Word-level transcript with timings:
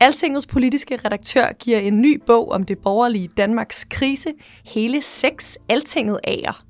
Altingets 0.00 0.46
politiske 0.46 0.96
redaktør 0.96 1.52
giver 1.52 1.78
en 1.78 2.00
ny 2.00 2.22
bog 2.26 2.52
om 2.52 2.64
det 2.64 2.78
borgerlige 2.78 3.28
Danmarks 3.28 3.84
krise 3.84 4.32
hele 4.66 5.02
seks 5.02 5.58
Altinget 5.68 6.20
ager. 6.24 6.64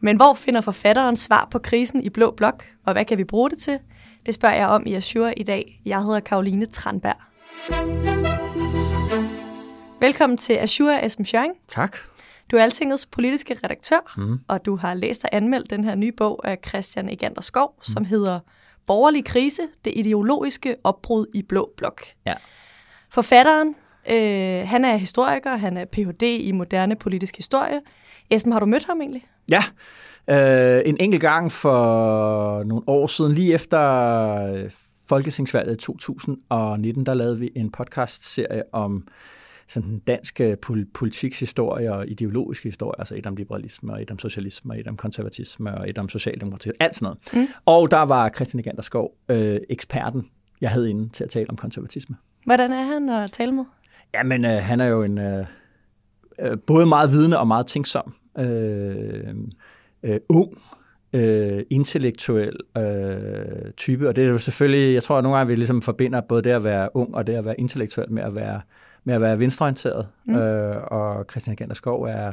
Men 0.00 0.16
hvor 0.16 0.34
finder 0.34 0.60
forfatteren 0.60 1.16
svar 1.16 1.48
på 1.50 1.58
krisen 1.58 2.02
i 2.02 2.08
Blå 2.08 2.30
Blok, 2.36 2.64
og 2.86 2.92
hvad 2.92 3.04
kan 3.04 3.18
vi 3.18 3.24
bruge 3.24 3.50
det 3.50 3.58
til? 3.58 3.78
Det 4.26 4.34
spørger 4.34 4.54
jeg 4.54 4.68
om 4.68 4.82
i 4.86 4.94
Azure 4.94 5.38
i 5.38 5.42
dag. 5.42 5.80
Jeg 5.84 6.02
hedder 6.02 6.20
Karoline 6.20 6.66
Tranberg. 6.66 7.16
Velkommen 10.00 10.36
til 10.36 10.52
Azure 10.52 11.04
Esben 11.04 11.26
Schøring. 11.26 11.54
Tak. 11.68 12.13
Du 12.50 12.56
er 12.56 12.62
Altingets 12.62 13.06
politiske 13.06 13.56
redaktør, 13.64 14.14
mm. 14.16 14.38
og 14.48 14.66
du 14.66 14.76
har 14.76 14.94
læst 14.94 15.24
og 15.24 15.30
anmeldt 15.32 15.70
den 15.70 15.84
her 15.84 15.94
nye 15.94 16.12
bog 16.12 16.40
af 16.44 16.58
Christian 16.68 17.08
Egander 17.08 17.42
Skov, 17.42 17.74
mm. 17.76 17.84
som 17.84 18.04
hedder 18.04 18.40
Borgerlig 18.86 19.24
krise, 19.24 19.62
det 19.84 19.92
ideologiske 19.96 20.76
opbrud 20.84 21.26
i 21.34 21.42
Blå 21.42 21.72
Blok. 21.76 22.02
Ja. 22.26 22.34
Forfatteren, 23.10 23.74
øh, 24.10 24.68
han 24.68 24.84
er 24.84 24.96
historiker, 24.96 25.56
han 25.56 25.76
er 25.76 25.84
Ph.D. 25.84 26.22
i 26.22 26.52
moderne 26.52 26.96
politisk 26.96 27.36
historie. 27.36 27.80
Esben, 28.30 28.52
har 28.52 28.60
du 28.60 28.66
mødt 28.66 28.84
ham 28.84 29.00
egentlig? 29.00 29.26
Ja, 29.50 29.64
øh, 30.30 30.82
en 30.86 30.96
enkelt 31.00 31.20
gang 31.20 31.52
for 31.52 32.62
nogle 32.62 32.82
år 32.86 33.06
siden, 33.06 33.32
lige 33.32 33.54
efter 33.54 33.80
øh, 34.54 34.70
Folketingsvalget 35.08 35.74
i 35.74 35.76
2019, 35.76 37.06
der 37.06 37.14
lavede 37.14 37.38
vi 37.38 37.50
en 37.56 37.70
podcast-serie 37.70 38.62
om 38.72 39.06
sådan 39.66 39.90
den 39.90 39.98
danske 39.98 40.56
politikshistorie 40.94 41.92
og 41.92 42.08
ideologiske 42.08 42.68
historie, 42.68 43.00
altså 43.00 43.14
et 43.14 43.26
om 43.26 43.36
liberalisme, 43.36 43.92
og 43.92 44.02
et 44.02 44.10
om 44.10 44.18
socialisme, 44.18 44.72
og 44.72 44.80
et 44.80 44.88
om 44.88 44.96
konservatisme, 44.96 45.74
og 45.74 45.88
et 45.90 45.98
om 45.98 46.08
socialdemokrati, 46.08 46.70
alt 46.80 46.94
sådan 46.94 47.06
noget. 47.06 47.48
Mm. 47.48 47.54
Og 47.64 47.90
der 47.90 48.02
var 48.02 48.28
Christian 48.28 48.60
Egander 48.60 48.82
Skov, 48.82 49.10
øh, 49.28 49.60
eksperten, 49.68 50.30
jeg 50.60 50.70
havde 50.70 50.90
inde 50.90 51.08
til 51.08 51.24
at 51.24 51.30
tale 51.30 51.50
om 51.50 51.56
konservatisme. 51.56 52.16
Hvordan 52.44 52.72
er 52.72 52.84
han 52.84 53.08
at 53.08 53.30
tale 53.32 53.52
med? 53.52 53.64
Jamen, 54.14 54.44
øh, 54.44 54.62
han 54.62 54.80
er 54.80 54.86
jo 54.86 55.02
en 55.02 55.18
øh, 55.18 55.46
øh, 56.38 56.58
både 56.66 56.86
meget 56.86 57.10
vidende 57.10 57.38
og 57.38 57.46
meget 57.46 57.66
tænksom. 57.66 58.14
Øh, 58.38 59.34
øh, 60.02 60.20
ung, 60.28 60.52
øh, 61.14 61.62
intellektuel 61.70 62.56
øh, 62.78 63.72
type, 63.76 64.08
og 64.08 64.16
det 64.16 64.24
er 64.24 64.28
jo 64.28 64.38
selvfølgelig, 64.38 64.94
jeg 64.94 65.02
tror 65.02 65.18
at 65.18 65.22
nogle 65.22 65.38
gange, 65.38 65.50
vi 65.50 65.56
ligesom 65.56 65.82
forbinder 65.82 66.20
både 66.20 66.42
det 66.42 66.50
at 66.50 66.64
være 66.64 66.96
ung 66.96 67.14
og 67.14 67.26
det 67.26 67.32
at 67.32 67.44
være 67.44 67.60
intellektuel 67.60 68.12
med 68.12 68.22
at 68.22 68.34
være, 68.34 68.60
med 69.04 69.14
at 69.14 69.20
være 69.20 69.38
venstreorienteret, 69.38 70.06
mm. 70.26 70.34
øh, 70.34 70.76
og 70.86 71.24
Christian 71.30 71.56
Gander 71.56 71.74
Skov 71.74 72.02
er, 72.02 72.32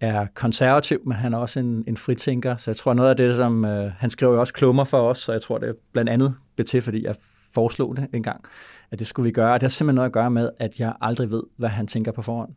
er 0.00 0.26
konservativ, 0.34 1.00
men 1.06 1.16
han 1.16 1.34
er 1.34 1.38
også 1.38 1.60
en, 1.60 1.84
en 1.86 1.96
fritænker, 1.96 2.56
så 2.56 2.70
jeg 2.70 2.76
tror 2.76 2.94
noget 2.94 3.10
af 3.10 3.16
det, 3.16 3.36
som 3.36 3.64
øh, 3.64 3.92
han 3.98 4.10
skriver 4.10 4.32
jo 4.32 4.40
også 4.40 4.52
klummer 4.52 4.84
for 4.84 5.10
os, 5.10 5.18
så 5.18 5.32
jeg 5.32 5.42
tror 5.42 5.58
det 5.58 5.68
er 5.68 5.74
blandt 5.92 6.10
andet 6.10 6.34
blev 6.54 6.64
til, 6.64 6.82
fordi 6.82 7.04
jeg 7.04 7.14
foreslog 7.54 7.96
det 7.96 8.06
engang, 8.12 8.44
at 8.90 8.98
det 8.98 9.06
skulle 9.06 9.24
vi 9.24 9.32
gøre, 9.32 9.54
og 9.54 9.60
det 9.60 9.62
har 9.62 9.68
simpelthen 9.68 9.94
noget 9.94 10.08
at 10.08 10.12
gøre 10.12 10.30
med, 10.30 10.50
at 10.58 10.78
jeg 10.78 10.92
aldrig 11.00 11.30
ved, 11.30 11.42
hvad 11.56 11.68
han 11.68 11.86
tænker 11.86 12.12
på 12.12 12.22
forhånd. 12.22 12.50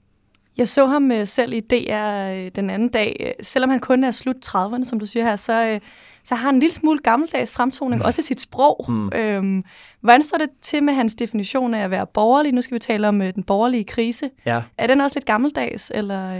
Jeg 0.57 0.68
så 0.68 0.85
ham 0.85 1.12
øh, 1.12 1.28
selv 1.28 1.53
i 1.53 1.59
DR 1.59 2.29
øh, 2.34 2.51
den 2.56 2.69
anden 2.69 2.90
dag. 2.90 3.35
Selvom 3.41 3.69
han 3.69 3.79
kun 3.79 4.03
er 4.03 4.12
slut 4.12 4.35
30'erne, 4.45 4.84
som 4.84 5.00
du 5.00 5.06
siger 5.06 5.23
her, 5.23 5.35
så, 5.35 5.66
øh, 5.66 5.79
så 6.23 6.35
har 6.35 6.45
han 6.45 6.56
en 6.56 6.59
lille 6.59 6.73
smule 6.73 7.00
gammeldags 7.00 7.51
fremtoning, 7.51 8.06
også 8.06 8.22
i 8.22 8.23
sit 8.23 8.41
sprog. 8.41 8.85
Mm. 8.88 9.09
Øhm, 9.16 9.63
hvordan 10.01 10.23
står 10.23 10.38
det 10.38 10.50
til 10.62 10.84
med 10.84 10.94
hans 10.94 11.16
definition 11.16 11.73
af 11.73 11.84
at 11.84 11.91
være 11.91 12.06
borgerlig? 12.13 12.51
Nu 12.51 12.62
skal 12.62 12.75
vi 12.75 12.79
tale 12.79 13.07
om 13.07 13.19
den 13.19 13.44
borgerlige 13.44 13.84
krise. 13.84 14.29
Ja. 14.45 14.63
Er 14.78 14.88
den 14.88 15.01
også 15.01 15.19
lidt 15.19 15.25
gammeldags, 15.25 15.91
eller... 15.95 16.34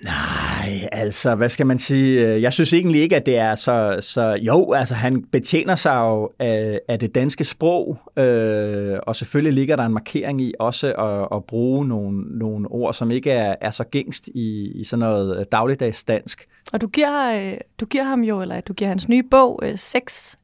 Nej, 0.00 0.88
altså, 0.92 1.34
hvad 1.34 1.48
skal 1.48 1.66
man 1.66 1.78
sige? 1.78 2.40
Jeg 2.42 2.52
synes 2.52 2.72
egentlig 2.72 3.00
ikke, 3.00 3.16
at 3.16 3.26
det 3.26 3.38
er 3.38 3.54
så... 3.54 3.96
så 4.00 4.38
jo, 4.40 4.72
altså, 4.72 4.94
han 4.94 5.22
betjener 5.22 5.74
sig 5.74 5.96
jo 5.96 6.30
af, 6.38 6.80
af 6.88 6.98
det 6.98 7.14
danske 7.14 7.44
sprog, 7.44 7.98
øh, 8.18 8.98
og 9.02 9.16
selvfølgelig 9.16 9.52
ligger 9.52 9.76
der 9.76 9.86
en 9.86 9.92
markering 9.92 10.40
i 10.40 10.54
også 10.58 10.92
at, 10.92 11.36
at 11.36 11.44
bruge 11.44 11.88
nogle, 11.88 12.38
nogle 12.38 12.68
ord, 12.70 12.94
som 12.94 13.10
ikke 13.10 13.30
er, 13.30 13.54
er 13.60 13.70
så 13.70 13.84
gængst 13.84 14.28
i, 14.28 14.72
i 14.74 14.84
sådan 14.84 15.00
noget 15.00 15.52
dagligdags 15.52 16.04
dansk. 16.04 16.46
Og 16.72 16.80
du 16.80 16.86
giver, 16.86 17.54
du 17.80 17.86
giver 17.86 18.04
ham 18.04 18.20
jo, 18.20 18.42
eller 18.42 18.60
du 18.60 18.72
giver 18.72 18.88
hans 18.88 19.08
nye 19.08 19.22
bog, 19.30 19.62
seks 19.76 20.38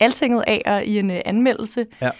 altinget 0.00 0.44
af 0.46 0.82
i 0.86 0.98
en 0.98 1.10
anmeldelse. 1.10 1.84
Ja. 2.02 2.10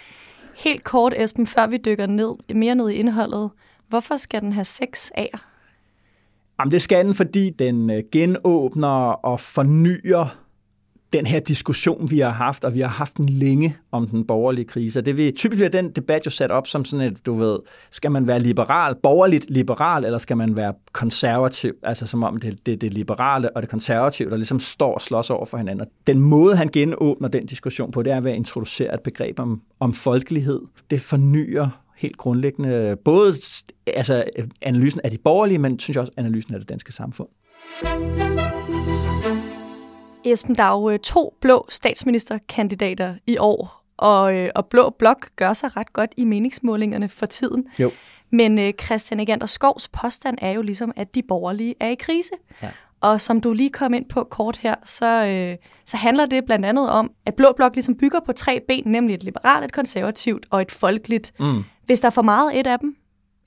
Helt 0.55 0.83
kort, 0.83 1.13
Esben, 1.17 1.47
før 1.47 1.67
vi 1.67 1.77
dykker 1.77 2.07
ned, 2.07 2.55
mere 2.55 2.75
ned 2.75 2.89
i 2.89 2.93
indholdet. 2.93 3.49
Hvorfor 3.89 4.17
skal 4.17 4.41
den 4.41 4.53
have 4.53 4.65
seks 4.65 5.11
A'er? 5.17 5.56
Jamen, 6.59 6.71
det 6.71 6.81
skal 6.81 7.05
den, 7.05 7.13
fordi 7.13 7.49
den 7.49 7.89
øh, 7.89 8.03
genåbner 8.11 9.11
og 9.11 9.39
fornyer 9.39 10.37
den 11.13 11.25
her 11.25 11.39
diskussion, 11.39 12.11
vi 12.11 12.19
har 12.19 12.29
haft, 12.29 12.65
og 12.65 12.73
vi 12.73 12.79
har 12.79 12.87
haft 12.87 13.17
den 13.17 13.29
længe 13.29 13.77
om 13.91 14.07
den 14.07 14.27
borgerlige 14.27 14.65
krise. 14.65 15.01
Det 15.01 15.17
vil 15.17 15.35
typisk 15.35 15.59
være 15.59 15.69
den 15.69 15.91
debat 15.91 16.25
jo 16.25 16.31
sat 16.31 16.51
op 16.51 16.67
som 16.67 16.85
sådan 16.85 17.11
et, 17.11 17.25
du 17.25 17.33
ved, 17.33 17.59
skal 17.91 18.11
man 18.11 18.27
være 18.27 18.39
liberal, 18.39 18.95
borgerligt 19.03 19.49
liberal, 19.49 20.05
eller 20.05 20.17
skal 20.17 20.37
man 20.37 20.55
være 20.55 20.73
konservativ? 20.91 21.73
Altså 21.83 22.07
som 22.07 22.23
om 22.23 22.37
det 22.37 22.53
er 22.53 22.57
det, 22.65 22.81
det 22.81 22.93
liberale 22.93 23.55
og 23.55 23.61
det 23.61 23.69
konservative, 23.69 24.29
der 24.29 24.37
ligesom 24.37 24.59
står 24.59 24.93
og 24.93 25.01
slås 25.01 25.29
over 25.29 25.45
for 25.45 25.57
hinanden. 25.57 25.87
Den 26.07 26.19
måde, 26.19 26.55
han 26.55 26.67
genåbner 26.67 27.27
den 27.27 27.45
diskussion 27.45 27.91
på, 27.91 28.03
det 28.03 28.13
er 28.13 28.21
ved 28.21 28.31
at 28.31 28.37
introducere 28.37 28.93
et 28.93 29.01
begreb 29.01 29.39
om, 29.39 29.61
om 29.79 29.93
folkelighed. 29.93 30.61
Det 30.89 31.01
fornyer 31.01 31.86
helt 31.97 32.17
grundlæggende 32.17 32.97
både 33.05 33.33
altså, 33.87 34.23
analysen 34.61 35.01
af 35.03 35.11
de 35.11 35.17
borgerlige, 35.17 35.59
men 35.59 35.79
synes 35.79 35.95
jeg 35.95 36.01
også 36.01 36.13
analysen 36.17 36.53
af 36.53 36.59
det 36.59 36.69
danske 36.69 36.91
samfund. 36.91 37.27
Esben, 40.25 40.55
der 40.55 40.63
er 40.63 40.71
jo 40.71 40.89
øh, 40.89 40.99
to 40.99 41.33
blå 41.41 41.65
statsministerkandidater 41.69 43.15
i 43.27 43.37
år, 43.37 43.83
og, 43.97 44.35
øh, 44.35 44.49
og 44.55 44.65
Blå 44.65 44.89
Blok 44.89 45.27
gør 45.35 45.53
sig 45.53 45.77
ret 45.77 45.93
godt 45.93 46.13
i 46.17 46.25
meningsmålingerne 46.25 47.09
for 47.09 47.25
tiden. 47.25 47.65
Jo. 47.79 47.91
Men 48.31 48.59
øh, 48.59 48.73
Christian 48.83 49.19
Egander 49.19 49.45
Skovs 49.45 49.87
påstand 49.87 50.37
er 50.41 50.51
jo 50.51 50.61
ligesom, 50.61 50.91
at 50.95 51.15
de 51.15 51.23
borgerlige 51.27 51.75
er 51.79 51.89
i 51.89 51.95
krise. 51.95 52.31
Ja. 52.63 52.69
Og 53.01 53.21
som 53.21 53.41
du 53.41 53.53
lige 53.53 53.69
kom 53.69 53.93
ind 53.93 54.05
på 54.09 54.23
kort 54.23 54.57
her, 54.57 54.75
så, 54.85 55.25
øh, 55.25 55.57
så 55.85 55.97
handler 55.97 56.25
det 56.25 56.45
blandt 56.45 56.65
andet 56.65 56.89
om, 56.89 57.11
at 57.25 57.35
Blå 57.35 57.53
Blok 57.55 57.75
ligesom 57.75 57.95
bygger 57.95 58.19
på 58.25 58.33
tre 58.33 58.59
ben, 58.67 58.83
nemlig 58.85 59.13
et 59.13 59.23
liberalt, 59.23 59.65
et 59.65 59.71
konservativt 59.71 60.45
og 60.49 60.61
et 60.61 60.71
folkeligt. 60.71 61.33
Mm. 61.39 61.63
Hvis 61.87 61.99
der 61.99 62.07
er 62.07 62.11
for 62.11 62.21
meget 62.21 62.59
et 62.59 62.67
af 62.67 62.79
dem, 62.79 62.95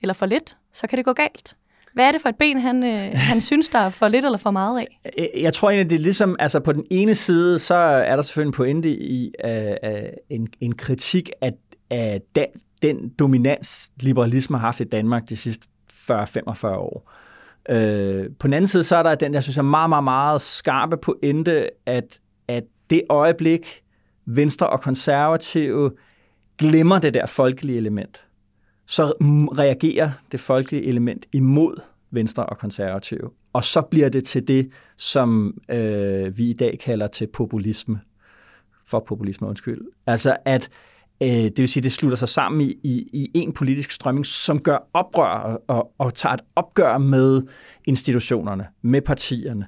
eller 0.01 0.13
for 0.13 0.25
lidt, 0.25 0.57
så 0.73 0.87
kan 0.87 0.97
det 0.97 1.05
gå 1.05 1.13
galt. 1.13 1.55
Hvad 1.93 2.07
er 2.07 2.11
det 2.11 2.21
for 2.21 2.29
et 2.29 2.35
ben, 2.39 2.57
han, 2.57 2.83
øh, 2.83 3.11
han 3.15 3.41
synes, 3.51 3.69
der 3.69 3.79
er 3.79 3.89
for 3.89 4.07
lidt 4.07 4.25
eller 4.25 4.37
for 4.37 4.51
meget 4.51 4.79
af? 4.79 4.99
Jeg 5.37 5.53
tror 5.53 5.69
egentlig, 5.69 5.89
det 5.89 5.95
er 5.95 5.99
ligesom, 5.99 6.35
altså 6.39 6.59
på 6.59 6.73
den 6.73 6.85
ene 6.89 7.15
side, 7.15 7.59
så 7.59 7.75
er 7.75 8.15
der 8.15 8.23
selvfølgelig 8.23 8.49
en 8.49 8.53
pointe 8.53 8.89
i 8.89 9.31
uh, 9.43 9.89
uh, 9.91 9.99
en, 10.29 10.47
en 10.61 10.75
kritik 10.75 11.29
af, 11.41 11.53
af 11.89 12.21
den, 12.35 12.45
den 12.81 13.09
dominans, 13.09 13.91
liberalisme 13.99 14.57
har 14.57 14.67
haft 14.67 14.79
i 14.79 14.83
Danmark 14.83 15.29
de 15.29 15.37
sidste 15.37 15.67
40-45 15.93 16.67
år. 16.67 17.11
Uh, 17.71 17.75
på 18.39 18.47
den 18.47 18.53
anden 18.53 18.67
side, 18.67 18.83
så 18.83 18.95
er 18.95 19.03
der 19.03 19.15
den, 19.15 19.33
jeg 19.33 19.43
synes 19.43 19.57
er 19.57 19.61
meget, 19.61 19.89
meget, 19.89 20.03
meget 20.03 20.41
skarpe 20.41 20.97
pointe, 20.97 21.69
at, 21.85 22.19
at 22.47 22.63
det 22.89 23.01
øjeblik, 23.09 23.81
Venstre 24.25 24.69
og 24.69 24.81
konservative 24.81 25.91
glemmer 26.57 26.99
det 26.99 27.13
der 27.13 27.25
folkelige 27.25 27.77
element, 27.77 28.25
så 28.91 29.13
reagerer 29.57 30.11
det 30.31 30.39
folkelige 30.39 30.83
element 30.83 31.25
imod 31.33 31.81
Venstre 32.11 32.45
og 32.45 32.57
konservative. 32.57 33.29
Og 33.53 33.63
så 33.63 33.81
bliver 33.81 34.09
det 34.09 34.23
til 34.23 34.47
det, 34.47 34.69
som 34.97 35.53
øh, 35.71 36.37
vi 36.37 36.49
i 36.49 36.53
dag 36.53 36.79
kalder 36.79 37.07
til 37.07 37.27
populisme. 37.27 37.99
For 38.87 39.03
populisme, 39.07 39.47
undskyld. 39.47 39.81
Altså 40.07 40.37
at, 40.45 40.69
øh, 41.23 41.27
det 41.27 41.57
vil 41.57 41.67
sige, 41.67 41.83
det 41.83 41.91
slutter 41.91 42.15
sig 42.15 42.29
sammen 42.29 42.61
i, 42.61 42.75
i, 42.83 43.07
i 43.13 43.31
en 43.33 43.53
politisk 43.53 43.91
strømning, 43.91 44.25
som 44.25 44.59
gør 44.59 44.89
oprør 44.93 45.39
og, 45.39 45.63
og, 45.67 45.91
og 45.97 46.13
tager 46.13 46.33
et 46.33 46.41
opgør 46.55 46.97
med 46.97 47.41
institutionerne, 47.85 48.67
med 48.81 49.01
partierne, 49.01 49.67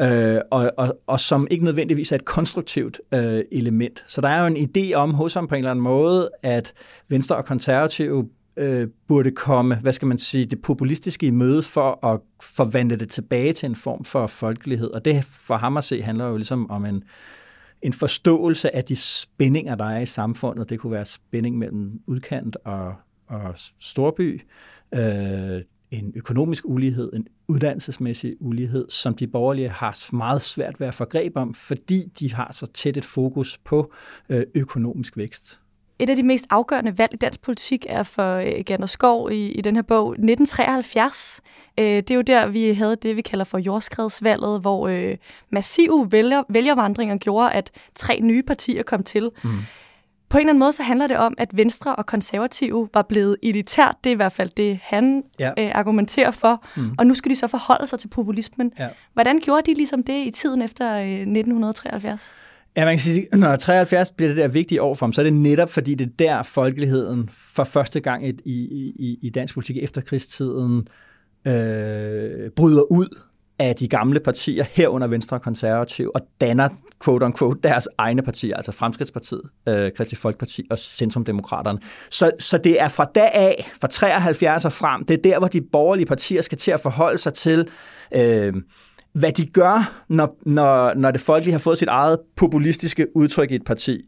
øh, 0.00 0.40
og, 0.50 0.72
og, 0.76 0.98
og 1.06 1.20
som 1.20 1.46
ikke 1.50 1.64
nødvendigvis 1.64 2.12
er 2.12 2.16
et 2.16 2.24
konstruktivt 2.24 3.00
øh, 3.14 3.42
element. 3.52 4.04
Så 4.06 4.20
der 4.20 4.28
er 4.28 4.40
jo 4.40 4.54
en 4.54 4.68
idé 4.68 4.94
om 4.94 5.14
hos 5.14 5.34
ham 5.34 5.46
på 5.46 5.54
en 5.54 5.58
eller 5.58 5.70
anden 5.70 5.82
måde, 5.82 6.30
at 6.42 6.72
Venstre 7.08 7.36
og 7.36 7.44
Konservative 7.44 8.28
øh, 8.56 8.88
burde 9.08 9.30
komme, 9.30 9.76
hvad 9.76 9.92
skal 9.92 10.08
man 10.08 10.18
sige, 10.18 10.44
det 10.44 10.62
populistiske 10.62 11.26
i 11.26 11.30
møde 11.30 11.62
for 11.62 12.06
at 12.06 12.20
forvandle 12.42 12.96
det 12.96 13.08
tilbage 13.08 13.52
til 13.52 13.68
en 13.68 13.74
form 13.74 14.04
for 14.04 14.26
folkelighed. 14.26 14.90
Og 14.90 15.04
det 15.04 15.24
for 15.24 15.56
ham 15.56 15.76
at 15.76 15.84
se 15.84 16.02
handler 16.02 16.26
jo 16.26 16.36
ligesom 16.36 16.70
om 16.70 16.84
en, 16.84 17.04
en 17.82 17.92
forståelse 17.92 18.76
af 18.76 18.84
de 18.84 18.96
spændinger, 18.96 19.74
der 19.74 19.84
er 19.84 20.00
i 20.00 20.06
samfundet. 20.06 20.70
Det 20.70 20.80
kunne 20.80 20.92
være 20.92 21.04
spænding 21.04 21.58
mellem 21.58 22.00
udkant 22.06 22.56
og, 22.64 22.94
og 23.28 23.54
storby, 23.78 24.42
øh, 24.94 25.62
en 25.90 26.12
økonomisk 26.16 26.64
ulighed, 26.66 27.12
en 27.12 27.26
uddannelsesmæssig 27.48 28.34
ulighed, 28.40 28.88
som 28.88 29.14
de 29.14 29.26
borgerlige 29.26 29.68
har 29.68 30.14
meget 30.16 30.42
svært 30.42 30.80
ved 30.80 30.86
at 30.86 30.94
få 30.94 31.04
greb 31.04 31.36
om, 31.36 31.54
fordi 31.54 32.02
de 32.18 32.34
har 32.34 32.52
så 32.52 32.66
tæt 32.66 32.96
et 32.96 33.04
fokus 33.04 33.58
på 33.58 33.92
øh, 34.28 34.42
økonomisk 34.54 35.16
vækst. 35.16 35.60
Et 35.98 36.10
af 36.10 36.16
de 36.16 36.22
mest 36.22 36.46
afgørende 36.50 36.98
valg 36.98 37.14
i 37.14 37.16
dansk 37.16 37.40
politik 37.40 37.86
er 37.88 38.02
for 38.02 38.36
øh, 38.36 38.64
Gerner 38.66 38.86
Skov 38.86 39.32
i, 39.32 39.52
i 39.52 39.60
den 39.60 39.74
her 39.74 39.82
bog 39.82 40.10
1973. 40.10 41.40
Øh, 41.78 41.84
det 41.84 42.10
er 42.10 42.14
jo 42.14 42.20
der, 42.20 42.46
vi 42.46 42.72
havde 42.72 42.96
det, 42.96 43.16
vi 43.16 43.20
kalder 43.20 43.44
for 43.44 43.58
jordskredsvalget, 43.58 44.60
hvor 44.60 44.88
øh, 44.88 45.16
massive 45.50 46.12
vælger, 46.12 46.42
vælgervandringer 46.48 47.16
gjorde, 47.16 47.52
at 47.52 47.70
tre 47.94 48.20
nye 48.20 48.42
partier 48.42 48.82
kom 48.82 49.02
til. 49.02 49.30
Mm. 49.44 49.50
På 50.28 50.38
en 50.38 50.40
eller 50.40 50.50
anden 50.50 50.58
måde 50.58 50.72
så 50.72 50.82
handler 50.82 51.06
det 51.06 51.16
om, 51.16 51.34
at 51.38 51.56
Venstre 51.56 51.96
og 51.96 52.06
Konservative 52.06 52.88
var 52.94 53.02
blevet 53.02 53.36
elitært. 53.42 53.96
Det 54.04 54.10
er 54.10 54.14
i 54.14 54.16
hvert 54.16 54.32
fald 54.32 54.50
det, 54.56 54.78
han 54.82 55.22
ja. 55.40 55.50
øh, 55.58 55.70
argumenterer 55.74 56.30
for. 56.30 56.64
Mm. 56.76 56.94
Og 56.98 57.06
nu 57.06 57.14
skal 57.14 57.30
de 57.30 57.36
så 57.36 57.46
forholde 57.46 57.86
sig 57.86 57.98
til 57.98 58.08
populismen. 58.08 58.72
Ja. 58.78 58.88
Hvordan 59.12 59.40
gjorde 59.40 59.62
de 59.70 59.74
ligesom 59.74 60.02
det 60.02 60.26
i 60.26 60.30
tiden 60.30 60.62
efter 60.62 60.96
øh, 60.96 61.10
1973? 61.10 62.34
Ja, 62.76 62.84
man 62.84 62.94
kan 62.94 63.00
sige, 63.00 63.28
når 63.32 63.56
73 63.56 64.10
bliver 64.10 64.28
det 64.28 64.36
der 64.36 64.48
vigtige 64.48 64.82
år 64.82 64.94
for 64.94 65.06
ham, 65.06 65.12
så 65.12 65.20
er 65.20 65.24
det 65.24 65.32
netop, 65.32 65.70
fordi 65.70 65.94
det 65.94 66.06
er 66.06 66.10
der 66.18 66.42
folkeligheden 66.42 67.28
for 67.32 67.64
første 67.64 68.00
gang 68.00 68.26
i, 68.26 68.32
i, 68.44 69.18
i 69.22 69.30
dansk 69.30 69.54
politik 69.54 69.76
efter 69.76 70.00
krigstiden 70.00 70.88
øh, 71.46 72.50
bryder 72.56 72.92
ud 72.92 73.18
af 73.58 73.76
de 73.76 73.88
gamle 73.88 74.20
partier, 74.20 74.64
herunder 74.72 75.06
Venstre 75.06 75.36
og 75.36 75.42
Konservativ 75.42 76.10
og 76.14 76.20
danner 76.40 76.68
quote-unquote 77.04 77.60
deres 77.62 77.88
egne 77.98 78.22
partier, 78.22 78.56
altså 78.56 78.72
Fremskridtspartiet, 78.72 79.42
øh, 79.68 79.92
Kristelig 79.96 80.18
Folkeparti 80.18 80.66
og 80.70 80.78
Centrumdemokraterne. 80.78 81.78
Så, 82.10 82.30
så 82.38 82.58
det 82.58 82.80
er 82.80 82.88
fra 82.88 83.10
dag 83.14 83.30
af, 83.34 83.70
fra 83.80 83.88
73 83.88 84.64
og 84.64 84.72
frem, 84.72 85.04
det 85.04 85.18
er 85.18 85.22
der, 85.22 85.38
hvor 85.38 85.48
de 85.48 85.60
borgerlige 85.72 86.06
partier 86.06 86.42
skal 86.42 86.58
til 86.58 86.70
at 86.70 86.80
forholde 86.80 87.18
sig 87.18 87.34
til, 87.34 87.68
øh, 88.16 88.52
hvad 89.14 89.32
de 89.32 89.46
gør, 89.46 90.04
når, 90.08 90.36
når, 90.46 90.94
når 90.94 91.10
det 91.10 91.20
folkelige 91.20 91.52
har 91.52 91.58
fået 91.58 91.78
sit 91.78 91.88
eget 91.88 92.18
populistiske 92.36 93.06
udtryk 93.16 93.50
i 93.50 93.54
et 93.54 93.64
parti. 93.64 94.02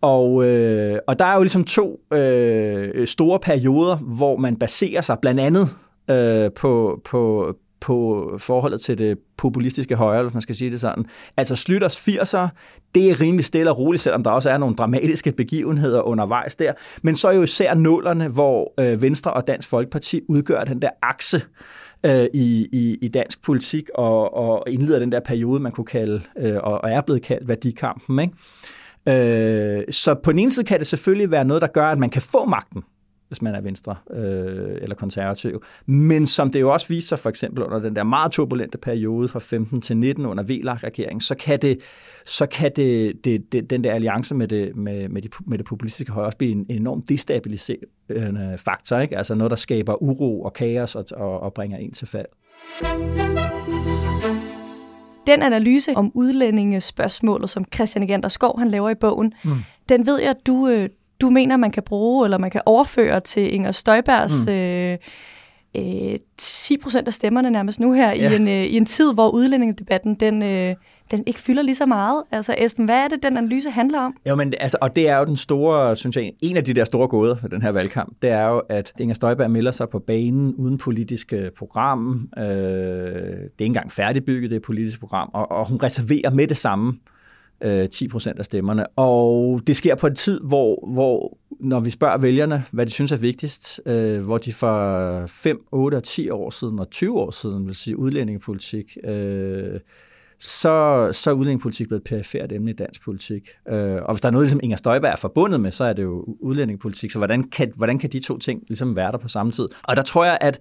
Og, 0.00 0.48
øh, 0.48 0.98
og 1.08 1.18
der 1.18 1.24
er 1.24 1.34
jo 1.34 1.42
ligesom 1.42 1.64
to 1.64 2.00
øh, 2.12 3.06
store 3.06 3.38
perioder, 3.38 3.96
hvor 3.96 4.36
man 4.36 4.56
baserer 4.56 5.00
sig 5.00 5.18
blandt 5.22 5.40
andet 5.40 5.68
øh, 6.10 6.50
på, 6.52 7.00
på, 7.04 7.46
på 7.80 8.30
forholdet 8.38 8.80
til 8.80 8.98
det 8.98 9.18
populistiske 9.36 9.94
højre, 9.94 10.22
hvis 10.22 10.34
man 10.34 10.42
skal 10.42 10.54
sige 10.54 10.70
det 10.70 10.80
sådan. 10.80 11.04
Altså 11.36 11.56
Slytters 11.56 12.08
80'er, 12.08 12.48
det 12.94 13.10
er 13.10 13.20
rimelig 13.20 13.44
stille 13.44 13.70
og 13.70 13.78
roligt, 13.78 14.02
selvom 14.02 14.24
der 14.24 14.30
også 14.30 14.50
er 14.50 14.58
nogle 14.58 14.76
dramatiske 14.76 15.32
begivenheder 15.32 16.02
undervejs 16.02 16.54
der. 16.54 16.72
Men 17.02 17.14
så 17.14 17.28
er 17.28 17.32
jo 17.32 17.42
især 17.42 17.74
nullerne, 17.74 18.28
hvor 18.28 18.72
øh, 18.80 19.02
Venstre 19.02 19.32
og 19.32 19.46
Dansk 19.46 19.68
Folkeparti 19.68 20.20
udgør 20.28 20.64
den 20.64 20.82
der 20.82 20.90
akse, 21.02 21.36
øh, 21.36 21.42
Øh, 22.06 22.26
i, 22.34 22.68
i, 22.72 22.98
i 23.02 23.08
dansk 23.08 23.42
politik 23.42 23.90
og, 23.94 24.34
og 24.34 24.64
indleder 24.68 24.98
den 24.98 25.12
der 25.12 25.20
periode, 25.20 25.60
man 25.60 25.72
kunne 25.72 25.84
kalde, 25.84 26.22
øh, 26.38 26.56
og, 26.56 26.84
og 26.84 26.90
er 26.90 27.00
blevet 27.00 27.22
kaldt 27.22 27.48
værdikampen. 27.48 28.18
Ikke? 28.18 28.34
Øh, 29.08 29.84
så 29.90 30.14
på 30.14 30.32
den 30.32 30.38
ene 30.38 30.50
side 30.50 30.66
kan 30.66 30.78
det 30.78 30.86
selvfølgelig 30.86 31.30
være 31.30 31.44
noget, 31.44 31.60
der 31.60 31.68
gør, 31.68 31.86
at 31.86 31.98
man 31.98 32.10
kan 32.10 32.22
få 32.22 32.44
magten 32.44 32.82
hvis 33.28 33.42
man 33.42 33.54
er 33.54 33.60
venstre 33.60 33.96
øh, 34.10 34.78
eller 34.82 34.94
konservativ. 34.94 35.62
Men 35.86 36.26
som 36.26 36.50
det 36.50 36.60
jo 36.60 36.72
også 36.72 36.88
viser 36.88 37.16
for 37.16 37.28
eksempel 37.28 37.64
under 37.64 37.78
den 37.78 37.96
der 37.96 38.04
meget 38.04 38.32
turbulente 38.32 38.78
periode 38.78 39.28
fra 39.28 39.38
15 39.38 39.80
til 39.80 39.96
19 39.96 40.26
under 40.26 40.44
VLAG-regeringen, 40.44 41.20
så 41.20 41.34
kan, 41.34 41.58
det, 41.62 41.78
så 42.26 42.46
kan 42.46 42.72
det, 42.76 43.24
det, 43.24 43.52
det, 43.52 43.70
den 43.70 43.84
der 43.84 43.92
alliance 43.92 44.34
med 44.34 44.48
det, 44.48 44.76
med, 44.76 45.08
med, 45.08 45.22
de, 45.22 45.28
med 45.46 45.58
det 45.58 45.66
populistiske 45.66 46.12
højre 46.12 46.26
også 46.26 46.38
blive 46.38 46.52
en, 46.52 46.66
en 46.68 46.76
enormt 46.76 47.08
destabiliserende 47.08 48.54
faktor. 48.56 48.98
Ikke? 48.98 49.16
Altså 49.16 49.34
noget, 49.34 49.50
der 49.50 49.56
skaber 49.56 50.02
uro 50.02 50.42
og 50.42 50.52
kaos 50.52 50.94
og, 50.94 51.04
og, 51.16 51.40
og 51.40 51.54
bringer 51.54 51.78
en 51.78 51.92
til 51.92 52.08
fald. 52.08 52.26
Den 55.26 55.42
analyse 55.42 55.96
om 55.96 56.10
udlændingespørgsmålet, 56.14 57.50
som 57.50 57.64
Christian 57.74 58.02
Egander 58.02 58.28
Skov 58.28 58.58
han 58.58 58.68
laver 58.68 58.90
i 58.90 58.94
bogen, 58.94 59.32
mm. 59.44 59.50
den 59.88 60.06
ved 60.06 60.20
jeg, 60.20 60.30
at 60.30 60.46
du, 60.46 60.68
øh, 60.68 60.88
du 61.20 61.30
mener, 61.30 61.56
man 61.56 61.70
kan 61.70 61.82
bruge, 61.82 62.26
eller 62.26 62.38
man 62.38 62.50
kan 62.50 62.60
overføre 62.66 63.20
til 63.20 63.54
Inger 63.54 63.72
Støjbergs 63.72 64.46
mm. 64.46 64.52
øh, 64.52 64.98
øh, 65.76 66.18
10 66.36 66.76
procent 66.78 67.06
af 67.06 67.14
stemmerne 67.14 67.50
nærmest 67.50 67.80
nu 67.80 67.92
her, 67.92 68.08
ja. 68.14 68.32
i, 68.32 68.36
en, 68.36 68.48
øh, 68.48 68.64
i 68.64 68.76
en 68.76 68.86
tid, 68.86 69.14
hvor 69.14 69.30
udlændingedebatten, 69.30 70.14
den, 70.14 70.42
øh, 70.42 70.74
den 71.10 71.22
ikke 71.26 71.40
fylder 71.40 71.62
lige 71.62 71.74
så 71.74 71.86
meget. 71.86 72.22
Altså 72.32 72.54
Esben, 72.58 72.84
hvad 72.84 73.04
er 73.04 73.08
det, 73.08 73.22
den 73.22 73.36
analyse 73.36 73.70
handler 73.70 74.00
om? 74.00 74.14
Jo, 74.28 74.34
men 74.34 74.52
altså, 74.60 74.78
og 74.80 74.96
det 74.96 75.08
er 75.08 75.18
jo 75.18 75.24
den 75.24 75.36
store, 75.36 75.96
synes 75.96 76.16
jeg, 76.16 76.32
en 76.42 76.56
af 76.56 76.64
de 76.64 76.74
der 76.74 76.84
store 76.84 77.08
gåder 77.08 77.36
for 77.36 77.48
den 77.48 77.62
her 77.62 77.70
valgkamp, 77.70 78.16
det 78.22 78.30
er 78.30 78.46
jo, 78.46 78.58
at 78.68 78.92
Inger 79.00 79.14
Støjberg 79.14 79.50
melder 79.50 79.70
sig 79.70 79.88
på 79.88 79.98
banen 79.98 80.54
uden 80.54 80.78
politisk 80.78 81.32
program. 81.58 82.28
Øh, 82.38 82.44
det 82.44 82.48
er 82.48 83.42
ikke 83.58 83.64
engang 83.64 83.92
færdigbygget, 83.92 84.50
det 84.50 84.62
politiske 84.62 85.00
program, 85.00 85.30
og, 85.34 85.50
og 85.50 85.68
hun 85.68 85.78
reserverer 85.82 86.30
med 86.30 86.46
det 86.46 86.56
samme 86.56 86.92
øh, 86.92 87.15
Øh, 87.64 87.88
10 87.88 88.08
procent 88.08 88.38
af 88.38 88.44
stemmerne. 88.44 88.86
Og 88.86 89.60
det 89.66 89.76
sker 89.76 89.94
på 89.94 90.06
en 90.06 90.14
tid, 90.14 90.40
hvor, 90.40 90.92
hvor 90.92 91.38
når 91.60 91.80
vi 91.80 91.90
spørger 91.90 92.18
vælgerne, 92.18 92.64
hvad 92.72 92.86
de 92.86 92.90
synes 92.90 93.12
er 93.12 93.16
vigtigst, 93.16 93.80
øh, 93.86 94.24
hvor 94.24 94.38
de 94.38 94.52
for 94.52 95.26
5, 95.26 95.60
8 95.72 95.96
og 95.96 96.04
10 96.04 96.30
år 96.30 96.50
siden 96.50 96.78
og 96.78 96.90
20 96.90 97.18
år 97.18 97.30
siden 97.30 97.66
vil 97.66 97.74
sige 97.74 97.98
udlændingepolitik, 97.98 98.96
øh, 99.04 99.80
så, 100.38 101.08
så 101.12 101.30
er 101.30 101.34
udlændingepolitik 101.34 101.88
blevet 101.88 102.04
perifært 102.04 102.52
emne 102.52 102.70
i 102.70 102.74
dansk 102.74 103.04
politik. 103.04 103.48
Øh, 103.68 104.02
og 104.02 104.14
hvis 104.14 104.20
der 104.20 104.28
er 104.28 104.32
noget, 104.32 104.44
ligesom 104.44 104.60
Inger 104.62 104.76
Støjberg 104.76 105.12
er 105.12 105.16
forbundet 105.16 105.60
med, 105.60 105.70
så 105.70 105.84
er 105.84 105.92
det 105.92 106.02
jo 106.02 106.24
udlændingepolitik. 106.40 107.10
Så 107.10 107.18
hvordan 107.18 107.42
kan, 107.44 107.72
hvordan 107.76 107.98
kan 107.98 108.10
de 108.10 108.20
to 108.20 108.38
ting 108.38 108.62
ligesom 108.68 108.96
være 108.96 109.12
der 109.12 109.18
på 109.18 109.28
samme 109.28 109.52
tid? 109.52 109.68
Og 109.82 109.96
der 109.96 110.02
tror 110.02 110.24
jeg, 110.24 110.38
at 110.40 110.58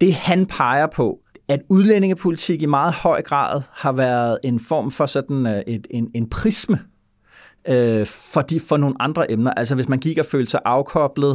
det 0.00 0.14
han 0.14 0.46
peger 0.46 0.86
på, 0.86 1.20
at 1.48 1.60
udlændingepolitik 1.68 2.62
i 2.62 2.66
meget 2.66 2.94
høj 2.94 3.22
grad 3.22 3.62
har 3.72 3.92
været 3.92 4.38
en 4.44 4.60
form 4.60 4.90
for 4.90 5.06
sådan 5.06 5.46
øh, 5.46 5.62
et, 5.66 5.86
en, 5.90 6.10
en 6.14 6.30
prisme 6.30 6.78
øh, 7.68 8.06
for, 8.06 8.40
de, 8.40 8.60
for 8.60 8.76
nogle 8.76 8.94
andre 9.00 9.32
emner. 9.32 9.50
Altså 9.50 9.74
hvis 9.74 9.88
man 9.88 9.98
gik 9.98 10.18
og 10.18 10.24
følte 10.24 10.50
sig 10.50 10.60
afkoblet 10.64 11.32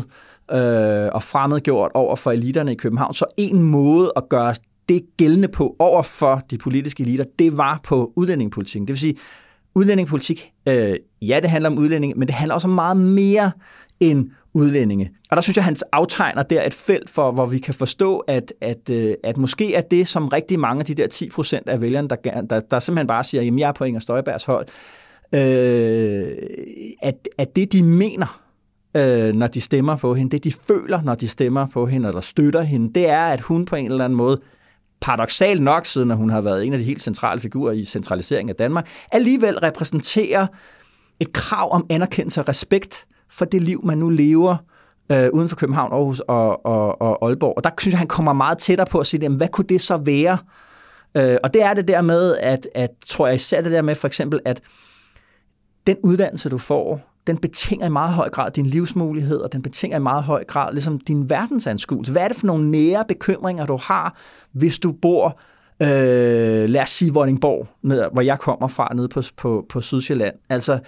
øh, 0.51 1.09
og 1.13 1.23
fremmedgjort 1.23 1.91
over 1.93 2.15
for 2.15 2.31
eliterne 2.31 2.71
i 2.71 2.75
København, 2.75 3.13
så 3.13 3.25
en 3.37 3.63
måde 3.63 4.13
at 4.15 4.23
gøre 4.29 4.55
det 4.89 5.01
gældende 5.17 5.47
på 5.47 5.75
over 5.79 6.01
for 6.01 6.41
de 6.51 6.57
politiske 6.57 7.03
eliter, 7.03 7.25
det 7.39 7.57
var 7.57 7.79
på 7.83 8.13
udlændingepolitikken. 8.15 8.87
Det 8.87 8.93
vil 8.93 8.99
sige, 8.99 9.15
udlændingepolitik, 9.75 10.51
øh, 10.69 10.95
ja, 11.21 11.39
det 11.39 11.49
handler 11.49 11.69
om 11.69 11.77
udlænding, 11.77 12.17
men 12.17 12.27
det 12.27 12.35
handler 12.35 12.55
også 12.55 12.67
om 12.67 12.73
meget 12.73 12.97
mere 12.97 13.51
end 13.99 14.29
udlændinge. 14.53 15.11
Og 15.29 15.35
der 15.35 15.41
synes 15.41 15.57
jeg, 15.57 15.65
hans 15.65 15.83
aftegner 15.91 16.43
der 16.43 16.63
et 16.63 16.73
felt 16.73 17.09
for, 17.09 17.31
hvor 17.31 17.45
vi 17.45 17.59
kan 17.59 17.73
forstå, 17.73 18.17
at, 18.17 18.53
at, 18.61 18.89
øh, 18.89 19.13
at 19.23 19.37
måske 19.37 19.75
er 19.75 19.81
det, 19.81 20.07
som 20.07 20.27
rigtig 20.27 20.59
mange 20.59 20.79
af 20.79 20.85
de 20.85 20.93
der 20.93 21.07
10 21.07 21.29
procent 21.29 21.69
af 21.69 21.81
vælgerne, 21.81 22.07
der, 22.07 22.41
der, 22.49 22.59
der 22.59 22.79
simpelthen 22.79 23.07
bare 23.07 23.23
siger, 23.23 23.41
jamen 23.41 23.59
jeg 23.59 23.67
er 23.67 23.71
på 23.71 23.83
Inger 23.83 23.99
Støjbergs 23.99 24.43
hold, 24.43 24.67
øh, 25.35 26.37
at, 27.01 27.27
at 27.37 27.55
det 27.55 27.73
de 27.73 27.83
mener, 27.83 28.41
øh, 28.97 29.33
når 29.33 29.47
de 29.47 29.61
stemmer 29.61 29.95
på 29.95 30.15
hende, 30.15 30.31
det 30.31 30.43
de 30.43 30.51
føler, 30.51 31.01
når 31.01 31.15
de 31.15 31.27
stemmer 31.27 31.67
på 31.67 31.85
hende, 31.85 32.07
eller 32.07 32.21
støtter 32.21 32.61
hende, 32.61 32.93
det 32.93 33.09
er, 33.09 33.23
at 33.25 33.41
hun 33.41 33.65
på 33.65 33.75
en 33.75 33.91
eller 33.91 34.05
anden 34.05 34.17
måde 34.17 34.41
paradoxalt 35.01 35.61
nok, 35.61 35.85
siden 35.85 36.11
at 36.11 36.17
hun 36.17 36.29
har 36.29 36.41
været 36.41 36.65
en 36.65 36.73
af 36.73 36.79
de 36.79 36.85
helt 36.85 37.01
centrale 37.01 37.41
figurer 37.41 37.71
i 37.71 37.85
centraliseringen 37.85 38.49
af 38.49 38.55
Danmark, 38.55 38.89
alligevel 39.11 39.59
repræsenterer 39.59 40.47
et 41.19 41.33
krav 41.33 41.73
om 41.73 41.85
anerkendelse 41.89 42.41
og 42.41 42.49
respekt 42.49 43.05
for 43.29 43.45
det 43.45 43.61
liv, 43.61 43.81
man 43.85 43.97
nu 43.97 44.09
lever 44.09 44.55
øh, 45.11 45.29
uden 45.33 45.49
for 45.49 45.55
København, 45.55 45.93
Aarhus 45.93 46.19
og, 46.19 46.65
og, 46.65 47.01
og 47.01 47.27
Aalborg. 47.27 47.53
Og 47.57 47.63
der 47.63 47.69
synes 47.79 47.93
jeg, 47.93 47.99
han 47.99 48.07
kommer 48.07 48.33
meget 48.33 48.57
tættere 48.57 48.87
på 48.91 48.99
at 48.99 49.07
sige, 49.07 49.21
jamen, 49.23 49.37
hvad 49.37 49.47
kunne 49.47 49.67
det 49.69 49.81
så 49.81 49.97
være? 49.97 50.37
Øh, 51.17 51.37
og 51.43 51.53
det 51.53 51.63
er 51.63 51.73
det 51.73 51.87
der 51.87 52.01
med, 52.01 52.37
at, 52.37 52.67
at 52.75 52.89
tror 53.07 53.27
jeg 53.27 53.35
især 53.35 53.61
det 53.61 53.71
der 53.71 53.81
med 53.81 53.95
for 53.95 54.07
eksempel, 54.07 54.39
at 54.45 54.61
den 55.87 55.97
uddannelse, 56.03 56.49
du 56.49 56.57
får, 56.57 57.01
den 57.27 57.37
betinger 57.37 57.85
i 57.85 57.89
meget 57.89 58.13
høj 58.13 58.29
grad 58.29 58.51
din 58.51 58.65
livsmulighed, 58.65 59.37
og 59.37 59.53
den 59.53 59.61
betinger 59.61 59.97
i 59.97 60.01
meget 60.01 60.23
høj 60.23 60.43
grad 60.43 60.73
ligesom 60.73 60.99
din 60.99 61.29
verdensanskuelse. 61.29 62.11
Hvad 62.11 62.21
er 62.21 62.27
det 62.27 62.37
for 62.37 62.47
nogle 62.47 62.71
nære 62.71 63.05
bekymringer, 63.07 63.65
du 63.65 63.79
har, 63.83 64.17
hvis 64.51 64.79
du 64.79 64.91
bor, 64.91 65.39
øh, 65.81 66.69
lad 66.69 66.81
os 66.81 66.89
sige 66.89 67.13
Vordingborg, 67.13 67.67
ned, 67.83 68.03
hvor 68.13 68.21
jeg 68.21 68.39
kommer 68.39 68.67
fra, 68.67 68.93
nede 68.95 69.07
på, 69.07 69.21
på, 69.37 69.65
på 69.69 69.81
Sydsjælland, 69.81 70.35
altså, 70.49 70.79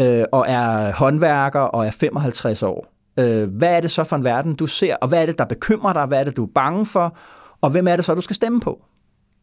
øh, 0.00 0.24
og 0.32 0.44
er 0.48 0.92
håndværker 0.92 1.60
og 1.60 1.86
er 1.86 1.90
55 1.90 2.62
år. 2.62 2.86
Øh, 3.20 3.48
hvad 3.48 3.76
er 3.76 3.80
det 3.80 3.90
så 3.90 4.04
for 4.04 4.16
en 4.16 4.24
verden, 4.24 4.54
du 4.54 4.66
ser, 4.66 4.96
og 4.96 5.08
hvad 5.08 5.22
er 5.22 5.26
det, 5.26 5.38
der 5.38 5.44
bekymrer 5.44 5.92
dig, 5.92 6.06
hvad 6.06 6.20
er 6.20 6.24
det, 6.24 6.36
du 6.36 6.44
er 6.44 6.50
bange 6.54 6.86
for, 6.86 7.16
og 7.60 7.70
hvem 7.70 7.88
er 7.88 7.96
det 7.96 8.04
så, 8.04 8.14
du 8.14 8.20
skal 8.20 8.36
stemme 8.36 8.60
på? 8.60 8.84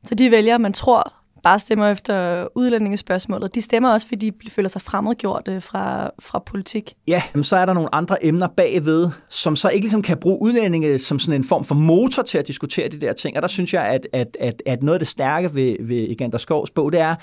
Så 0.06 0.16
de 0.16 0.32
vælger, 0.32 0.58
man 0.58 0.74
tror 0.74 1.14
bare 1.44 1.60
stemmer 1.60 1.88
efter 1.88 2.48
udlændingespørgsmålet. 2.56 3.56
De 3.56 3.62
stemmer 3.62 3.92
også, 3.92 4.08
fordi 4.08 4.30
de 4.30 4.52
føler 4.52 4.70
sig 4.70 4.82
fremmedgjort 4.82 5.48
øh, 5.48 5.62
fra, 5.62 6.12
fra 6.20 6.40
politik. 6.46 6.94
Ja, 7.08 7.22
men 7.34 7.44
så 7.44 7.56
er 7.56 7.66
der 7.66 7.74
nogle 7.74 7.96
andre 7.96 8.26
emner 8.26 8.48
bagved, 8.48 9.10
som 9.30 9.56
så 9.56 9.70
ikke 9.70 9.84
ligesom 9.84 10.02
kan 10.02 10.18
bruge 10.18 10.42
udlændinge 10.42 11.00
som 11.00 11.20
sådan 11.20 11.42
en 11.42 11.44
form 11.44 11.64
for 11.64 11.76
motor 11.76 12.22
til 12.24 12.38
at 12.38 12.48
diskutere 12.48 12.90
de 12.90 13.02
der 13.02 13.14
ting. 13.14 13.36
Og 13.36 13.42
der 13.42 13.48
synes 13.48 13.74
jeg, 13.74 13.84
at, 13.84 14.08
at, 14.14 14.38
at, 14.40 14.64
at 14.66 14.84
noget 14.84 14.96
af 14.96 15.00
det 15.00 15.08
stærke 15.08 15.56
ved, 15.56 15.76
ved 15.88 16.10
Egander 16.10 16.38
Skovs 16.38 16.72
bog, 16.72 16.92
det 16.92 17.00
er, 17.00 17.16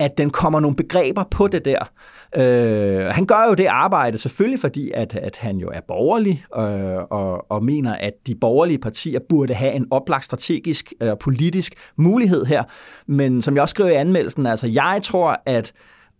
at 0.00 0.18
den 0.18 0.30
kommer 0.30 0.60
nogle 0.60 0.76
begreber 0.76 1.24
på 1.30 1.48
det 1.48 1.64
der. 1.64 1.90
Øh, 2.36 3.04
han 3.04 3.26
gør 3.26 3.46
jo 3.48 3.54
det 3.54 3.66
arbejde 3.66 4.18
selvfølgelig, 4.18 4.60
fordi 4.60 4.90
at, 4.94 5.14
at 5.14 5.36
han 5.36 5.56
jo 5.56 5.70
er 5.74 5.80
borgerlig 5.88 6.44
øh, 6.56 7.02
og, 7.10 7.50
og 7.50 7.64
mener, 7.64 7.94
at 7.94 8.12
de 8.26 8.34
borgerlige 8.34 8.78
partier 8.78 9.20
burde 9.28 9.54
have 9.54 9.72
en 9.72 9.86
oplagt 9.90 10.24
strategisk 10.24 10.92
øh, 11.02 11.08
og 11.08 11.12
øh, 11.12 11.18
politisk 11.20 11.74
mulighed 11.96 12.44
her. 12.44 12.62
Men 13.06 13.42
som 13.42 13.54
jeg 13.54 13.62
også 13.62 13.72
skrev 13.72 13.88
i 13.88 13.94
anmeldelsen, 13.94 14.46
altså 14.46 14.68
jeg 14.68 15.00
tror, 15.02 15.42
at, 15.46 15.72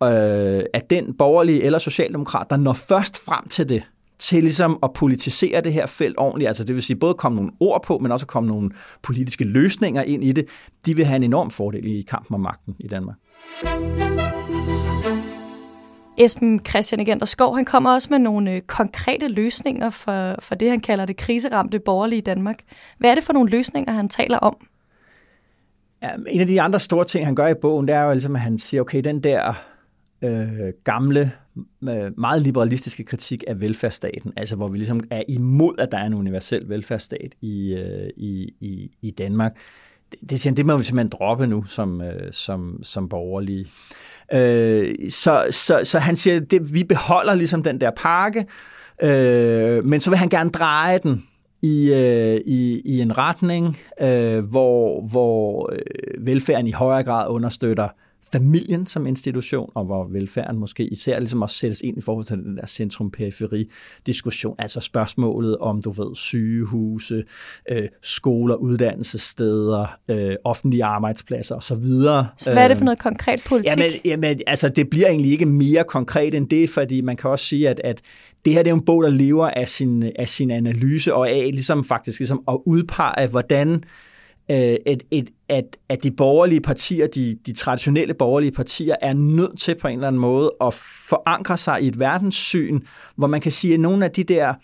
øh, 0.02 0.62
at 0.74 0.90
den 0.90 1.14
borgerlige 1.18 1.62
eller 1.62 1.78
socialdemokrat, 1.78 2.46
der 2.50 2.56
når 2.56 2.72
først 2.72 3.24
frem 3.24 3.48
til 3.48 3.68
det, 3.68 3.82
til 4.18 4.42
ligesom 4.42 4.78
at 4.82 4.90
politisere 4.92 5.60
det 5.60 5.72
her 5.72 5.86
felt 5.86 6.14
ordentligt, 6.18 6.48
altså 6.48 6.64
det 6.64 6.74
vil 6.74 6.82
sige 6.82 6.96
både 6.96 7.14
komme 7.14 7.36
nogle 7.36 7.52
ord 7.60 7.82
på, 7.82 7.98
men 7.98 8.12
også 8.12 8.26
komme 8.26 8.48
nogle 8.48 8.70
politiske 9.02 9.44
løsninger 9.44 10.02
ind 10.02 10.24
i 10.24 10.32
det, 10.32 10.44
de 10.86 10.96
vil 10.96 11.04
have 11.04 11.16
en 11.16 11.22
enorm 11.22 11.50
fordel 11.50 11.86
i 11.86 12.02
kampen 12.02 12.34
om 12.34 12.40
magten 12.40 12.76
i 12.78 12.88
Danmark. 12.88 13.16
Esben 16.20 16.60
Christian 16.68 17.00
Agenter 17.00 17.26
Skov, 17.26 17.56
han 17.56 17.64
kommer 17.64 17.94
også 17.94 18.08
med 18.10 18.18
nogle 18.18 18.52
øh, 18.52 18.60
konkrete 18.60 19.28
løsninger 19.28 19.90
for, 19.90 20.34
for 20.38 20.54
det, 20.54 20.70
han 20.70 20.80
kalder 20.80 21.04
det 21.04 21.16
kriseramte 21.16 21.78
borgerlige 21.78 22.22
Danmark. 22.22 22.58
Hvad 22.98 23.10
er 23.10 23.14
det 23.14 23.24
for 23.24 23.32
nogle 23.32 23.50
løsninger, 23.50 23.92
han 23.92 24.08
taler 24.08 24.38
om? 24.38 24.56
Ja, 26.02 26.10
en 26.28 26.40
af 26.40 26.46
de 26.46 26.60
andre 26.60 26.80
store 26.80 27.04
ting, 27.04 27.26
han 27.26 27.34
gør 27.34 27.46
i 27.46 27.54
bogen, 27.54 27.88
det 27.88 27.94
er 27.94 28.02
jo 28.02 28.12
ligesom, 28.12 28.34
at 28.34 28.40
han 28.40 28.58
siger, 28.58 28.80
okay, 28.80 29.00
den 29.00 29.20
der 29.20 29.54
øh, 30.22 30.72
gamle, 30.84 31.32
meget 32.16 32.42
liberalistiske 32.42 33.04
kritik 33.04 33.44
af 33.46 33.60
velfærdsstaten, 33.60 34.32
altså 34.36 34.56
hvor 34.56 34.68
vi 34.68 34.78
ligesom 34.78 35.00
er 35.10 35.22
imod, 35.28 35.74
at 35.78 35.92
der 35.92 35.98
er 35.98 36.06
en 36.06 36.14
universel 36.14 36.68
velfærdsstat 36.68 37.34
i, 37.40 37.76
øh, 37.76 38.10
i, 38.16 38.54
i, 38.60 38.90
i 39.02 39.10
Danmark, 39.10 39.56
det, 40.10 40.44
det, 40.44 40.56
det 40.56 40.66
må 40.66 40.76
vi 40.76 40.84
simpelthen 40.84 41.18
droppe 41.18 41.46
nu 41.46 41.64
som, 41.64 42.00
øh, 42.00 42.32
som, 42.32 42.80
som 42.82 43.08
borgerlige. 43.08 43.66
Øh, 44.34 45.10
så, 45.10 45.46
så, 45.50 45.80
så 45.84 45.98
han 45.98 46.16
siger, 46.16 46.36
at 46.36 46.74
vi 46.74 46.84
beholder 46.84 47.34
ligesom 47.34 47.62
den 47.62 47.80
der 47.80 47.90
pakke, 47.96 48.46
øh, 49.02 49.84
men 49.84 50.00
så 50.00 50.10
vil 50.10 50.18
han 50.18 50.28
gerne 50.28 50.50
dreje 50.50 50.98
den 50.98 51.24
i, 51.62 51.92
øh, 51.92 52.40
i, 52.46 52.82
i 52.84 53.00
en 53.00 53.18
retning, 53.18 53.78
øh, 54.02 54.44
hvor, 54.44 55.08
hvor 55.10 55.72
øh, 55.72 56.26
velfærden 56.26 56.66
i 56.66 56.72
højere 56.72 57.02
grad 57.02 57.28
understøtter 57.28 57.88
familien 58.32 58.86
som 58.86 59.06
institution, 59.06 59.70
og 59.74 59.84
hvor 59.84 60.04
velfærden 60.04 60.58
måske 60.58 60.86
især 60.86 61.18
ligesom 61.18 61.42
også 61.42 61.56
sættes 61.56 61.80
ind 61.80 61.98
i 61.98 62.00
forhold 62.00 62.24
til 62.24 62.36
den 62.36 62.56
der 62.56 62.66
centrum-periferi-diskussion, 62.66 64.54
altså 64.58 64.80
spørgsmålet 64.80 65.56
om, 65.56 65.82
du 65.82 65.90
ved, 65.90 66.14
sygehuse, 66.14 67.24
øh, 67.70 67.82
skoler, 68.02 68.54
uddannelsessteder, 68.54 69.98
øh, 70.10 70.34
offentlige 70.44 70.84
arbejdspladser 70.84 71.54
osv. 71.54 71.84
Så 72.36 72.52
hvad 72.52 72.64
er 72.64 72.68
det 72.68 72.76
for 72.76 72.84
noget 72.84 72.98
konkret 72.98 73.42
politik? 73.46 73.70
Jamen, 73.78 73.92
jamen, 74.04 74.40
altså 74.46 74.68
det 74.68 74.90
bliver 74.90 75.08
egentlig 75.08 75.32
ikke 75.32 75.46
mere 75.46 75.84
konkret 75.84 76.34
end 76.34 76.48
det, 76.48 76.70
fordi 76.70 77.00
man 77.00 77.16
kan 77.16 77.30
også 77.30 77.44
sige, 77.44 77.68
at, 77.68 77.80
at 77.84 78.00
det 78.44 78.52
her 78.52 78.62
det 78.62 78.70
er 78.70 78.74
en 78.74 78.84
bog, 78.84 79.02
der 79.02 79.10
lever 79.10 79.48
af 79.48 79.68
sin, 79.68 80.02
af 80.18 80.28
sin 80.28 80.50
analyse, 80.50 81.14
og 81.14 81.30
af 81.30 81.50
ligesom 81.52 81.84
faktisk 81.84 82.18
ligesom 82.18 82.42
at 82.48 82.58
udpege, 82.66 83.28
hvordan 83.28 83.84
at, 84.50 84.78
øh, 84.86 84.94
at, 85.12 85.30
at, 85.48 85.76
at 85.88 86.02
de 86.02 86.10
borgerlige 86.10 86.60
partier, 86.60 87.06
de, 87.06 87.36
de 87.46 87.52
traditionelle 87.52 88.14
borgerlige 88.14 88.52
partier, 88.52 88.94
er 89.02 89.12
nødt 89.12 89.58
til 89.58 89.74
på 89.80 89.88
en 89.88 89.94
eller 89.94 90.08
anden 90.08 90.20
måde 90.20 90.52
at 90.60 90.74
forankre 91.08 91.58
sig 91.58 91.82
i 91.82 91.88
et 91.88 91.98
verdenssyn, 91.98 92.80
hvor 93.16 93.26
man 93.26 93.40
kan 93.40 93.52
sige, 93.52 93.74
at 93.74 93.80
nogle 93.80 94.04
af 94.04 94.10
de 94.10 94.24
der 94.24 94.54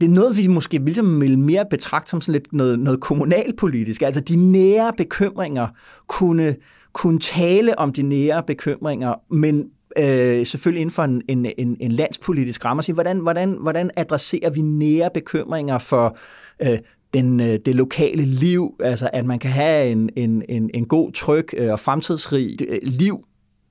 det 0.00 0.06
er 0.06 0.10
noget, 0.10 0.36
vi 0.36 0.46
måske 0.46 0.78
ligesom 0.78 1.20
vil 1.20 1.38
mere 1.38 1.64
betragte 1.70 2.10
som 2.10 2.20
sådan 2.20 2.32
lidt 2.32 2.52
noget, 2.52 2.78
noget 2.78 3.00
kommunalpolitisk. 3.00 4.02
Altså 4.02 4.20
de 4.20 4.52
nære 4.52 4.92
bekymringer 4.96 5.68
kunne, 6.06 6.56
kunne 6.92 7.20
tale 7.20 7.78
om 7.78 7.92
de 7.92 8.02
nære 8.02 8.42
bekymringer, 8.46 9.14
men 9.34 9.64
øh, 9.98 10.46
selvfølgelig 10.46 10.80
inden 10.80 10.94
for 10.94 11.02
en, 11.02 11.22
en, 11.28 11.46
en, 11.58 11.76
en 11.80 11.92
landspolitisk 11.92 12.64
ramme, 12.64 12.82
sige, 12.82 12.94
hvordan, 12.94 13.18
hvordan, 13.18 13.56
hvordan 13.60 13.90
adresserer 13.96 14.50
vi 14.50 14.60
nære 14.60 15.10
bekymringer 15.14 15.78
for 15.78 16.18
øh, 16.66 16.78
den, 17.14 17.40
øh, 17.40 17.58
det 17.66 17.74
lokale 17.74 18.22
liv, 18.22 18.76
altså 18.80 19.10
at 19.12 19.24
man 19.24 19.38
kan 19.38 19.50
have 19.50 19.90
en, 19.90 20.10
en, 20.16 20.42
en, 20.48 20.70
en 20.74 20.86
god, 20.86 21.12
tryg 21.12 21.46
øh, 21.56 21.72
og 21.72 21.80
fremtidsrig 21.80 22.56
øh, 22.68 22.78
liv, 22.82 23.24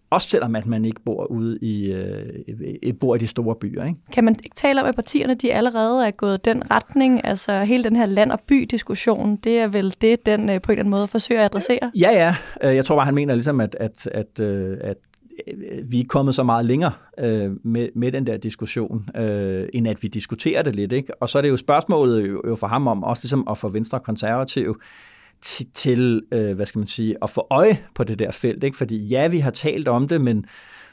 også 0.10 0.30
selvom 0.30 0.56
at 0.56 0.66
man 0.66 0.86
ikke 0.86 1.02
bor 1.06 1.26
ude 1.26 1.58
i, 1.62 1.92
øh, 1.92 2.94
bor 3.00 3.16
i 3.16 3.18
de 3.18 3.28
store 3.28 3.56
byer. 3.56 3.86
Ikke? 3.86 4.00
Kan 4.12 4.24
man 4.24 4.36
ikke 4.44 4.56
tale 4.56 4.82
om, 4.82 4.88
at 4.88 4.96
partierne 4.96 5.36
de 5.36 5.54
allerede 5.54 6.08
er 6.08 6.12
gået 6.12 6.46
den 6.46 6.72
retning? 6.72 7.26
Altså 7.26 7.64
hele 7.64 7.84
den 7.84 7.96
her 7.96 8.06
land- 8.06 8.32
og 8.32 8.40
by-diskussion, 8.48 9.36
det 9.36 9.60
er 9.60 9.68
vel 9.68 9.96
det, 10.02 10.26
den 10.26 10.40
på 10.40 10.44
en 10.48 10.52
eller 10.52 10.70
anden 10.70 10.90
måde 10.90 11.08
forsøger 11.08 11.42
at 11.42 11.46
adressere? 11.46 11.92
Ja, 11.96 12.10
ja. 12.12 12.36
Jeg 12.70 12.86
tror 12.86 12.96
bare, 12.96 13.06
han 13.06 13.16
mener 13.16 13.34
ligesom, 13.34 13.62
at, 13.62 13.78
at, 13.80 14.08
at, 14.08 14.40
at 14.40 14.40
Øh, 14.42 14.98
Øh, 15.48 15.92
vi 15.92 16.00
er 16.00 16.06
kommet 16.10 16.36
så 16.36 16.44
meget 16.44 16.66
længere 16.66 16.92
øh, 17.20 17.52
med, 17.64 17.90
med 17.96 18.12
den 18.12 18.28
der 18.28 18.38
diskussion, 18.38 19.10
øh, 19.16 19.68
end 19.74 19.88
at 19.88 20.04
vi 20.04 20.08
diskuterer 20.08 20.62
det 20.62 20.76
lidt. 20.76 20.92
Ikke? 20.92 21.22
Og 21.22 21.30
så 21.30 21.38
er 21.38 21.42
det 21.42 21.50
jo 21.50 21.58
spørgsmålet 21.58 22.30
jo, 22.30 22.42
jo 22.48 22.56
for 22.56 22.68
ham 22.68 22.88
om, 22.88 23.04
også 23.04 23.24
ligesom 23.24 23.48
at 23.50 23.58
få 23.58 23.68
Venstre 23.68 24.00
konservative 24.00 24.76
til, 25.42 25.66
til 25.74 26.22
øh, 26.32 26.56
hvad 26.56 26.66
skal 26.66 26.80
man 26.80 26.88
sige, 26.88 27.16
at 27.22 27.30
få 27.30 27.48
øje 27.50 27.78
på 27.96 28.04
det 28.04 28.20
der 28.20 28.32
felt. 28.32 28.64
Ikke? 28.64 28.78
Fordi 28.78 29.06
ja, 29.06 29.28
vi 29.28 29.38
har 29.38 29.52
talt 29.52 29.88
om 29.88 30.08
det, 30.08 30.22
men, 30.22 30.46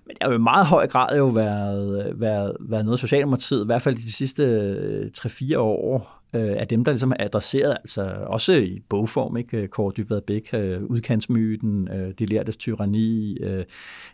men 0.07 0.15
det 0.15 0.23
har 0.23 0.31
jo 0.31 0.37
i 0.37 0.41
meget 0.41 0.67
høj 0.67 0.87
grad 0.87 1.19
jo 1.19 1.27
været, 1.27 2.13
været, 2.21 2.57
været 2.61 2.85
noget 2.85 3.01
Socialdemokratiet, 3.01 3.65
i 3.65 3.67
hvert 3.67 3.83
fald 3.83 3.97
de 3.97 4.13
sidste 4.13 4.43
øh, 4.43 5.11
3-4 5.19 5.59
år, 5.59 6.21
øh, 6.35 6.55
af 6.57 6.69
dem, 6.69 6.85
der 6.85 6.93
ligesom 6.93 7.11
er 7.11 7.25
adresseret, 7.25 7.71
altså 7.71 8.15
også 8.27 8.53
i 8.53 8.81
bogform, 8.89 9.37
ikke? 9.37 9.69
Kåre 9.69 9.93
Dybvad 9.97 10.21
Bæk, 10.21 10.51
øh, 10.55 10.83
udkantsmyten, 10.83 11.89
øh, 11.89 12.13
de 12.19 12.27
lærtes 12.27 12.57
tyranni, 12.57 13.37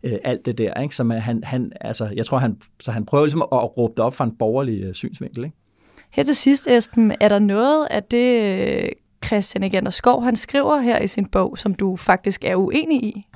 alt 0.03 0.47
det 0.47 0.59
der, 0.59 0.81
ikke? 0.83 0.97
Som 0.97 1.11
han, 1.11 1.45
han, 1.45 1.73
altså, 1.81 2.09
jeg 2.17 2.27
tror, 2.27 2.39
han, 2.39 2.57
så 2.83 2.93
han 2.93 3.07
prøver 3.07 3.25
ligesom 3.25 3.43
at, 3.43 3.79
råbe 3.79 3.93
det 3.97 4.05
op 4.05 4.15
fra 4.15 4.25
en 4.25 4.37
borgerlig 4.39 4.95
synsvinkel, 4.95 5.45
ikke? 5.45 5.57
Her 6.11 6.23
til 6.23 6.37
sidst, 6.37 6.69
Esben, 6.69 7.13
er 7.21 7.29
der 7.29 7.39
noget 7.39 7.87
af 7.91 8.03
det 8.03 8.91
Christian 9.31 9.63
Agander 9.63 9.91
Skov, 9.91 10.25
han 10.25 10.37
skriver 10.37 10.81
her 10.81 10.99
i 10.99 11.07
sin 11.07 11.27
bog, 11.27 11.59
som 11.59 11.75
du 11.75 11.97
faktisk 11.97 12.45
er 12.45 12.55
uenig 12.55 13.05
i? 13.05 13.27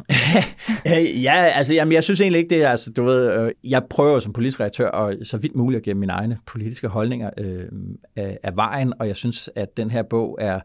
ja, 1.27 1.35
altså 1.35 1.75
jamen, 1.75 1.93
jeg 1.93 2.05
synes 2.05 2.21
egentlig 2.21 2.39
ikke, 2.39 2.55
det 2.55 2.65
er, 2.65 2.69
altså, 2.69 2.91
du 2.91 3.03
ved, 3.03 3.33
øh, 3.33 3.53
jeg 3.65 3.83
prøver 3.91 4.21
som 4.21 4.33
politisk 4.33 4.61
redaktør 4.61 4.89
og 4.89 5.15
så 5.23 5.37
vidt 5.39 5.57
muligt 5.57 5.79
at 5.79 5.85
give 5.85 5.95
mine 5.95 6.13
egne 6.13 6.39
politiske 6.47 6.89
holdninger 6.89 7.31
øh, 7.39 7.65
af, 8.17 8.39
af 8.43 8.57
vejen, 8.57 8.93
og 8.99 9.09
jeg 9.09 9.17
synes, 9.17 9.51
at 9.57 9.77
den 9.77 9.91
her 9.91 10.03
bog 10.03 10.39
er, 10.41 10.61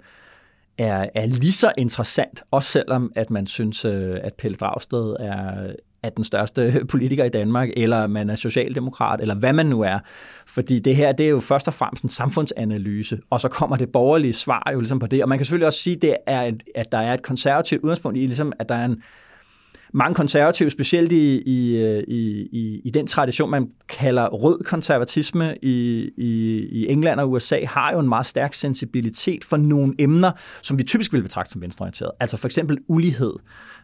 er, 0.78 1.10
er 1.16 1.26
lige 1.26 1.52
så 1.52 1.72
interessant, 1.78 2.44
også 2.52 2.72
selvom 2.72 3.12
at 3.16 3.30
man 3.30 3.48
synes, 3.48 3.86
øh, 3.86 4.18
at 4.24 4.34
Pelle 4.34 4.58
Dragsted 4.58 5.16
er, 5.20 5.74
er 6.04 6.10
den 6.10 6.24
største 6.24 6.74
politiker 6.92 7.24
i 7.24 7.30
Danmark, 7.30 7.70
eller 7.78 8.08
man 8.08 8.30
er 8.30 8.36
socialdemokrat, 8.36 9.22
eller 9.22 9.36
hvad 9.36 9.54
man 9.54 9.66
nu 9.66 9.82
er. 9.82 10.00
Fordi 10.48 10.80
det 10.80 10.96
her, 10.96 11.12
det 11.12 11.26
er 11.26 11.30
jo 11.30 11.40
først 11.40 11.68
og 11.68 11.74
fremmest 11.74 12.04
en 12.04 12.10
samfundsanalyse, 12.10 13.20
og 13.30 13.42
så 13.42 13.48
kommer 13.48 13.76
det 13.76 13.92
borgerlige 13.92 14.34
svar 14.34 14.70
jo 14.74 14.80
ligesom 14.80 15.00
på 15.00 15.08
det. 15.08 15.24
Og 15.24 15.30
man 15.30 15.38
kan 15.38 15.46
selvfølgelig 15.46 15.68
også 15.68 15.80
sige, 15.80 15.96
det 15.96 16.16
er, 16.26 16.52
at 16.76 16.92
der 16.92 16.98
er 16.98 17.14
et 17.14 17.22
konservativt 17.22 17.82
udgangspunkt 17.82 18.18
i, 18.18 18.22
ligesom 18.22 18.54
at 18.60 18.70
der 18.70 18.76
er 18.76 18.86
en, 18.86 19.02
mange 19.94 20.16
konservative, 20.16 20.70
specielt 20.70 21.12
i, 21.12 21.78
øh, 21.78 22.04
i, 22.08 22.48
i, 22.52 22.82
i 22.86 22.90
den 22.90 23.08
tradition, 23.08 23.50
man 23.50 23.68
kalder 23.90 24.28
rød 24.28 24.64
konservatisme 24.64 25.56
i, 25.62 26.10
i, 26.18 26.60
i 26.72 26.92
England 26.92 27.20
og 27.20 27.32
USA, 27.32 27.66
har 27.66 27.94
jo 27.94 28.00
en 28.00 28.10
meget 28.10 28.26
stærk 28.26 28.54
sensibilitet 28.54 29.44
for 29.44 29.58
nogle 29.58 29.94
emner, 30.00 30.32
som 30.62 30.78
vi 30.80 30.84
typisk 30.84 31.14
vil 31.14 31.22
betragte 31.22 31.52
som 31.52 31.62
venstreorienteret. 31.62 32.12
Altså 32.20 32.38
for 32.38 32.48
eksempel 32.48 32.78
ulighed. 32.88 33.34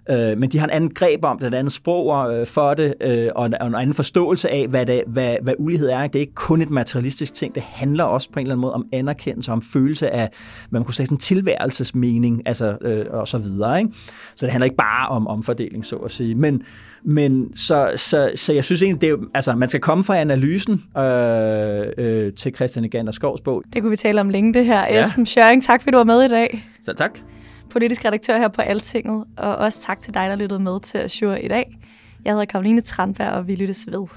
Øh, 0.10 0.38
men 0.38 0.52
de 0.52 0.60
har 0.60 0.66
en 0.66 0.72
anden 0.72 0.94
greb 0.94 1.26
om 1.26 1.40
det, 1.40 1.48
et 1.48 1.54
andet 1.54 1.74
sprog 1.74 2.34
øh, 2.34 2.48
for 2.48 2.74
det, 2.74 2.94
øh, 3.02 3.30
og, 3.36 3.46
en, 3.46 3.54
og 3.62 3.68
en 3.68 3.76
anden 3.76 3.94
forståelse 3.94 4.50
af, 4.50 4.68
hvad, 4.68 4.86
det, 4.86 5.04
hvad, 5.08 5.38
hvad 5.42 5.54
ulighed 5.60 5.90
er. 5.90 6.08
Det 6.08 6.16
er 6.16 6.20
ikke 6.20 6.36
kun 6.36 6.62
et 6.62 6.70
materialistisk 6.70 7.34
ting, 7.34 7.56
det 7.56 7.64
handler 7.64 8.04
også 8.04 8.30
på 8.32 8.40
en 8.40 8.46
eller 8.46 8.54
anden 8.54 8.62
måde 8.62 8.74
om 8.74 8.86
anerkendelse, 8.94 9.52
om 9.52 9.62
følelse 9.62 10.10
af, 10.10 10.30
hvad 10.70 10.80
man 10.80 10.84
kunne 10.84 10.94
sige, 10.94 11.06
sådan 11.06 11.18
tilværelsesmening, 11.18 12.42
altså, 12.46 12.78
øh, 12.82 13.06
og 13.10 13.28
så 13.28 13.38
videre. 13.38 13.80
Ikke? 13.80 13.92
Så 14.36 14.46
det 14.46 14.52
handler 14.52 14.66
ikke 14.66 14.78
bare 14.78 15.10
om 15.10 15.28
omfordeling, 15.28 15.86
så 16.00 16.06
at 16.06 16.12
sige. 16.12 16.36
Men, 16.36 16.64
men 17.04 17.56
så, 17.56 17.92
så, 17.96 18.32
så 18.36 18.54
jeg 18.54 18.64
synes 18.64 18.82
egentlig, 18.82 19.02
det 19.02 19.10
er, 19.10 19.18
altså, 19.34 19.56
man 19.56 19.70
skal 19.70 19.82
komme 19.82 20.04
fra 20.04 20.18
analysen 20.18 20.84
øh, 20.98 21.86
øh, 21.98 22.34
til 22.34 22.56
Christian 22.56 22.86
Egander 22.86 23.12
Skovs 23.12 23.42
bog. 23.42 23.64
Det 23.74 23.82
kunne 23.82 23.90
vi 23.90 23.98
tale 23.98 24.22
om 24.22 24.30
længe, 24.30 24.54
det 24.54 24.66
her. 24.66 24.82
Ja. 24.82 25.00
Esben 25.00 25.26
Schøring, 25.26 25.64
tak 25.64 25.82
fordi 25.82 25.92
du 25.92 25.98
var 25.98 26.04
med 26.04 26.22
i 26.24 26.28
dag. 26.28 26.70
Så 26.82 26.94
tak 26.94 27.20
politisk 27.76 28.06
redaktør 28.06 28.38
her 28.38 28.48
på 28.48 28.62
Altinget, 28.62 29.26
og 29.38 29.56
også 29.56 29.82
tak 29.82 30.00
til 30.00 30.14
dig, 30.14 30.30
der 30.30 30.36
lyttede 30.36 30.60
med 30.60 30.80
til 30.80 30.98
Azure 30.98 31.44
i 31.44 31.48
dag. 31.48 31.78
Jeg 32.26 32.34
hedder 32.34 32.46
Karoline 32.46 32.82
Tranberg, 32.82 33.32
og 33.32 33.48
vi 33.48 33.56
lyttes 33.56 33.88
ved. 33.92 34.08